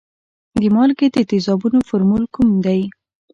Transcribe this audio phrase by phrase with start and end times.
[0.59, 2.81] د مالګې د تیزابونو فورمول کوم دی؟